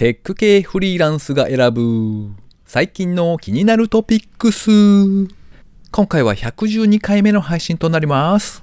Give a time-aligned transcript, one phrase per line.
[0.00, 2.30] テック系フリーランスが選ぶ
[2.64, 4.70] 最近の気になるトピックス。
[5.90, 8.62] 今回は112回目の配信となります。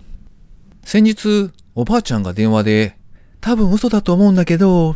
[0.83, 2.97] 先日、おばあちゃんが電話で、
[3.39, 4.95] 多分嘘だと思うんだけど、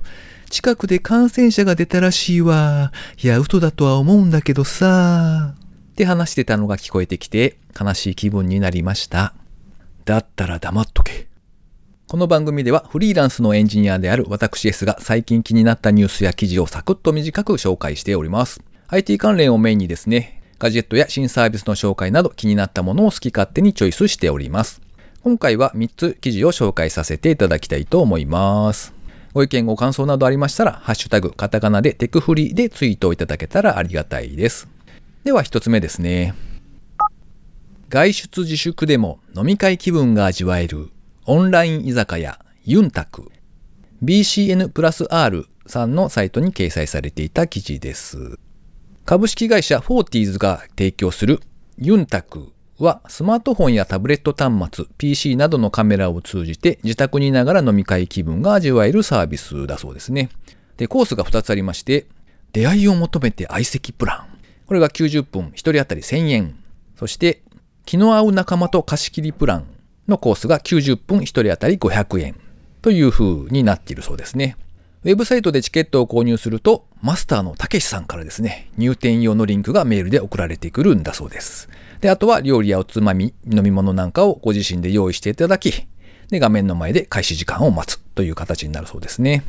[0.49, 2.91] 近くで感染者が出たらしいわ。
[3.21, 5.53] いや、嘘だとは思うんだけどさ。
[5.91, 9.35] って話してたのが聞こえてきて、悲しい気分になりました。
[10.05, 11.30] だったら黙っとけ。
[12.11, 18.61] この番組ではフリーランスのエンジニアである私 S が最近気になったニュースや記事をサクッと短く紹介しております。
[18.89, 24.81] IT 関連をメインにですね、ガジェットや新サービスの紹介など気になったものを好き勝手にチョイスしております。
[25.23, 28.93] 今回は3つ記事を紹介させていただきたいと思います。
[29.31, 34.67] ご意見ご感想などありましたら、ハッシュタグ、カタカナでテクフリーでツイートをいただけたらありがたいです。
[35.23, 36.33] では1つ目ですね。
[37.87, 40.89] 外出自粛でも飲み会気分が味わえる
[41.27, 43.31] オンライン居酒屋ユンタク
[44.03, 48.39] BCN プラス R さんのサイトに掲載されていた記事です。
[49.05, 51.39] 株式会社フォーティーズが提供する
[51.77, 60.29] ユンタクはスマートフォンやタブレット端末、PC などのカメラを通じて自宅にいながら飲み会気分が味わえるサービスだそうですね。
[60.77, 62.07] で、コースが2つありまして、
[62.51, 64.39] 出会いを求めて相席プラン。
[64.65, 66.55] これが90分、1人当たり1000円。
[66.95, 67.43] そして、
[67.85, 69.67] 気の合う仲間と貸し切りプラン
[70.07, 72.35] のコースが90分1人当たり500円
[72.81, 74.57] という風になっているそうですね。
[75.03, 81.69] ウェブサイトでチケットを購入すると、マスターのたけしさんからですね、入店用のリンクがメールで送られてくるんだそうです。
[82.01, 85.87] で、あとは料理やおつまみ、飲み物なんかをご自身で用意していただき、
[86.29, 89.43] で、画面の前で開始時間を待つという形になるそうですね。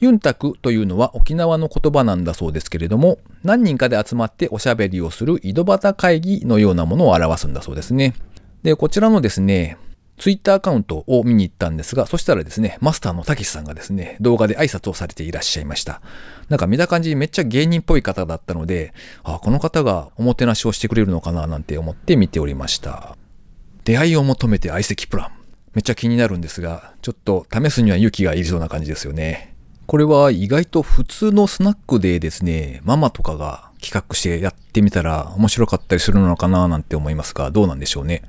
[0.00, 8.14] ユンタクというのは沖縄の言葉なんだそうですけれども、何人かで集まっておしゃべりをする井戸端会議のようなものを表すんだそうですね。
[8.62, 9.76] で、こちらのですね、
[10.20, 16.02] ツイッターアカウントを見に行ったんですが、そしたらですね、マスターのたけしさんがですね、動画で挨拶をされていらっしゃいました。
[16.50, 23.16] なんか見た感じめっちゃ芸人っぽい方だったので、あ、この方がおもてなしをしてくれるのかななんて思って見ておりました。
[23.84, 25.32] 出会いを求めて相席プラン。
[25.72, 29.56] めっちゃ気になるんですが、ちょっと試すには勇気がいりそうな感じですよね。
[29.86, 38.22] これは意外と普通のスナックでですね、ママとかが企画してやってみたら面白かったりするのかななんて思いますが、どうなんでしょうね。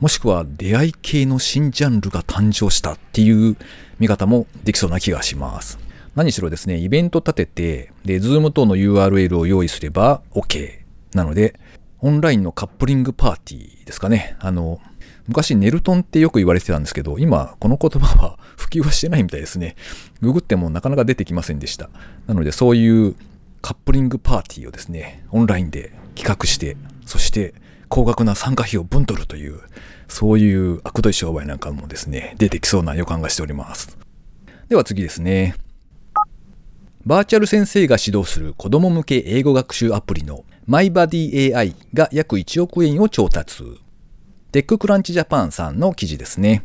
[0.00, 3.56] もしくは出会い系の新ジャンルが誕生したっていう
[3.98, 5.78] 見方もできそうな気がします。
[6.14, 10.80] 何しろですね、イベント立てて、で、ズーム等の URL を用意すれば OK
[11.14, 11.58] なので、
[12.00, 14.36] オンラインのカップリングパーティーですかね。
[14.38, 14.80] あの、
[15.26, 19.76] 昔ネルトンってよく言われてたんですけど、今この言葉は 普及はしてないみたいですね。
[20.20, 21.90] ググってもなかなか出てきませんでした。
[22.26, 23.14] なのでそういう
[23.62, 26.76] カップリングパーティーをですね、オンラインで企画して、
[27.06, 27.54] そして
[27.88, 29.60] 高額な参加費を分取るという、
[30.08, 33.96] そういう悪どい商売なんかもですね、出てきそうな予感がしております。
[34.68, 35.54] では次ですね。
[37.04, 43.62] バーチャル先生が指導する子供向け英語学習アプリの MyBodyAI が約1億円を調達。
[44.50, 46.64] テッククランチジャパンさんの記事ですね。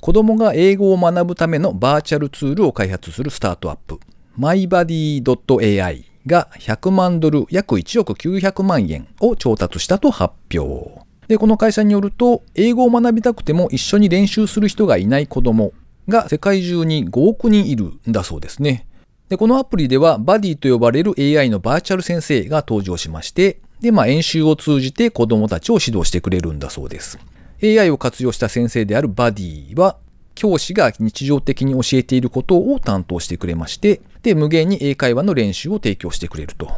[0.00, 4.00] 子供が英語を学ぶためのバーチャルツールを開発するスタートアップ
[4.38, 11.00] MyBody.ai が100万ドル約1億900万円を調達したと発表。
[11.28, 15.72] で、この会社によると、英語を学びたくても一緒に練習する人がいない子供
[16.08, 18.86] が世界中に5億人いるんだそうですね。
[19.28, 27.18] で、このアプリではバディと呼ばれる AI のバーチャル先生が登場しまして、で、まあ演習を通じて子供たちを指導してくれるんだそうです。
[27.62, 29.96] AI を活用した先生であるバディは、
[30.34, 36.70] 教師が日常的に教えていることを担当してくれまして、で、無限に英会話の練習を提供してくれると。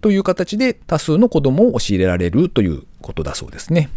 [0.00, 3.90] という形で多数の子供を教えられるということだそうですね。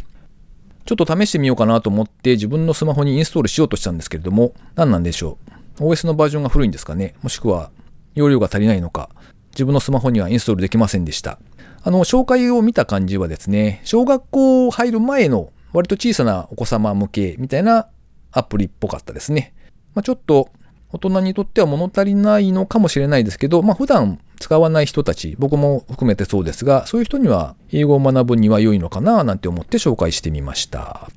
[0.86, 5.38] ちょっと試してみようかなと思って自分のスマホにインストールしようとしたんですけれども、何なんでしょ
[5.80, 5.84] う。
[5.84, 7.14] OS のバージョンが古いんですかね。
[7.22, 7.72] もしくは
[8.16, 9.10] 容量が足りないのか。
[9.52, 11.40] 自分のスマホにはインストールできませんでした。
[11.84, 17.88] あの、紹介を見た感じはですね、小学校入る前の割と小さなお子様向けみたいな
[18.32, 19.54] アプリっぽかったですね。
[19.94, 20.50] まあ、ちょっと
[20.94, 31.10] 大人にとっては物足りないのかもしれないですけど、まあ、普段使わない人たち、僕も含めてそうですが、そういう人には英語を学ぶには良いのかななんて思って紹介してみました。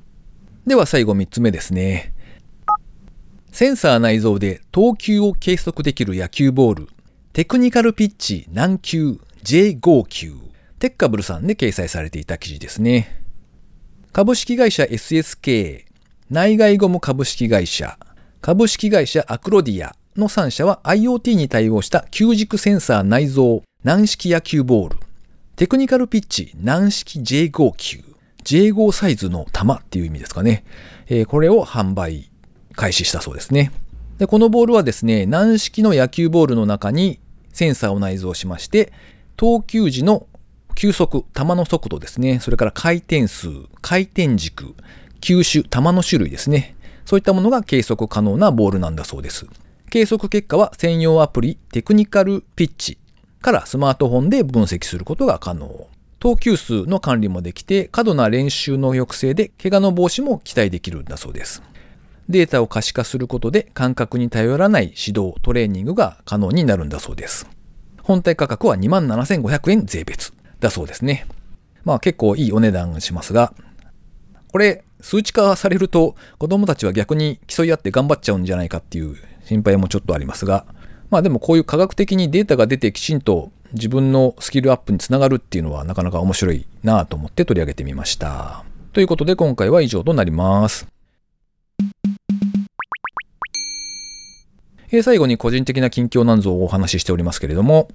[0.65, 2.13] では最後3つ目ですね。
[3.51, 6.87] センサー内蔵で投球を計測できる野球ボール、
[7.33, 10.33] テクニカルピッチ軟球 J5 球、
[10.79, 13.21] テッカブルさんで掲載されていた記事ですね。
[14.11, 15.85] 株式会社 SSK、
[16.29, 17.97] 内外ゴム株式会社、
[18.45, 24.97] 株式会社アクロディアの3社は IoT に対応した球軸センサー内蔵軟式野球ボール、
[25.55, 28.03] テクニカルピッチ軟式 J5 球、
[28.43, 30.63] J5 サイズの球っていう意味ですかね。
[31.07, 32.29] えーこれを販売
[32.75, 33.71] 開始したそうですね。
[34.19, 37.19] で、このボールはですね、軟式の野球ボールの中に
[37.51, 38.93] センサーを内蔵しまして、
[39.37, 40.27] 投球時の
[40.75, 43.47] 球速、球の速度ですね、それから回転数、
[43.81, 44.75] 回転軸、
[45.19, 46.75] 球種、球の種類ですね。
[47.05, 49.45] そういったものが計測可能なボールなんだそうです。
[49.89, 52.97] 計測結果は専用アプリテクニカルピッチ
[53.41, 55.87] からスマートフォンで分析することが可能。
[56.19, 61.61] 投球数の管理もできて、過度な練習の抑制で怪我の防止も期待できるんだそうです。
[62.27, 67.47] データを可視化することで感覚に頼らない指導、トレーニングが可能になるんだそうです。
[68.01, 71.27] 本体価格は27,500円税別だそうですね。
[71.83, 73.53] まあ結構いいお値段しますが、
[74.51, 79.15] これ数値化されると子供たちは逆に競い合って頑張っちゃうんじゃないかっていう
[79.45, 80.65] 心配もちょっとありますが、
[81.09, 88.63] まあでもこういう科学的にデータが出てきちんと自分のスキルアップにつながるっていうのはなかなか面白いなぁと思って取り上げてみました。
[88.93, 90.87] ということで今回は以上となります。
[94.91, 97.89] え最後に個人的な近況なんぞをお話ししておりますけれども、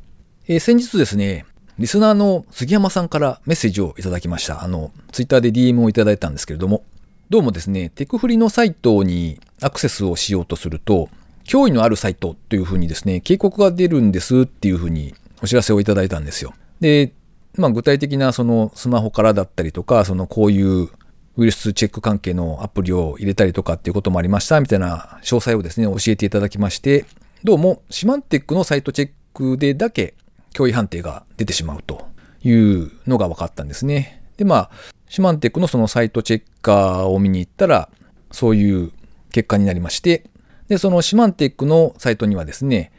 [0.46, 1.46] え先日ですね、
[1.78, 4.62] リスナーの杉山さんからメッセージをいただきました。
[4.62, 6.84] あの、ツイッターで DM をいただいたんですけれども、
[7.30, 11.08] どうもですね、テクフリのサイトにアクセスをしようとすると、
[11.44, 16.54] 脅威のあるサイトというふうにですね、警告が出るんですっていうふうにお知らせをいただいたんですよ。
[16.80, 17.12] で、
[17.56, 20.88] まあ具体的なそのスマホからだったりとか、そのこういう
[21.36, 27.06] ウイルスチェック関係のアプリを入れたりとかっていうこともありましたみたいな詳細をですね、教えていただきまして、
[27.42, 30.14] どうもシマンテックのサイトチェックでだけ
[30.54, 32.06] 脅威判定が出てしまうと
[32.42, 34.22] いうのが分かったんですね。
[34.36, 34.70] で、まあ、
[35.08, 37.88] シマンテックのそのサイトチェッカーを見に行ったら、
[38.30, 38.92] そういう
[39.32, 40.24] 結果になりまして、
[40.68, 42.92] で、そのシマンテックのサイトにはですね、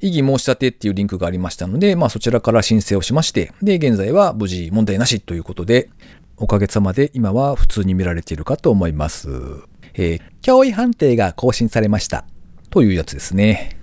[0.00, 5.90] 異議申し立てっていうリンクがありましたので、まあそちらから申請をしまして、で、現在は無事問題なしということで、
[6.36, 9.28] おかげさまで今は普通に見られているかと思います。
[9.94, 12.24] えー、脅威判定が更新されました。
[12.70, 13.77] というやつですね。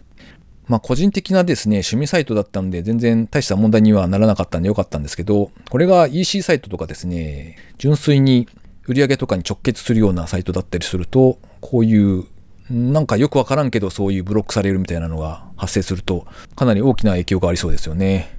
[0.68, 8.48] まあ個人的なですね、趣味サイトだったので全然大した問題にはならなかったんでよかったんですけど、これが EC サイトとかですね、純粋に
[8.88, 12.26] 売上とかに直結するようなサイトだったりすると、こういう
[12.70, 16.26] なんかよくわからんけどそういうブロックされるみたいなのが発生すると
[16.56, 18.34] かなり大きな影響がありそうですよね。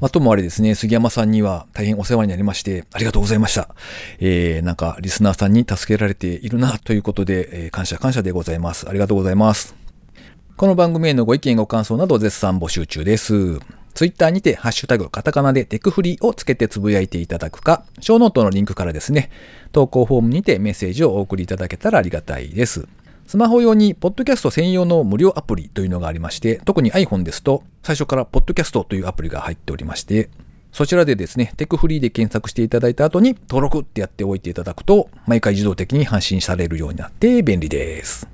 [0.00, 3.74] まあ、ともあれですね、杉山さんには大変お世話になりまして、ありがとうございました。
[4.18, 8.88] えー、なんかリスナーさんに助けられているなということで、えー、感謝感謝でございます。
[8.88, 9.85] ありがとうございます。
[10.56, 13.58] この番組へのご意見ご感想など絶賛募集中です。
[13.92, 19.30] ツイッターにてハッシュタグカタカナでテクフリーをつけてつぶやいていただくか、ショーノートのリンクからですね、
[19.72, 22.88] 投稿フォームにてメッセージをお送りいただけたらありがたいです。
[23.26, 30.30] スマホ用にポッドキャスト専用の無料アプリというのがありまして、特に iPhone ですと最初からポッドキャストというアプリが入っておりまして、
[30.72, 38.26] そちらでですね、テクフリーで検索していただいた後に登録ってやっておいていただくと、毎回自動的に発信されるようになって便利です。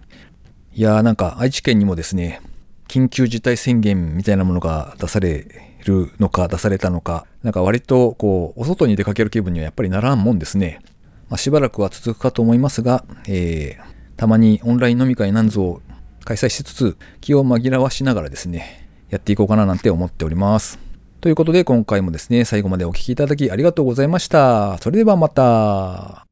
[0.75, 2.41] いやーなんか愛知県にもですね、
[2.89, 5.47] 緊急事態宣言みたいなものが出され
[5.85, 10.81] るのか出されたのか、なんか割とこう、お外に出かける気分にはやっぱりならんもんですね。
[11.29, 15.83] まあ、しばらくは続くかと思いますが、えー、たまにオンライン飲み会なんぞを
[16.25, 20.79] 開催しつつ、気を紛らわしながらですね、やっていこうかななんて思っております。
[21.21, 24.79] ということで今回もですね、最後までお聴きいただきありがとうございました。
[24.79, 26.32] それではまた。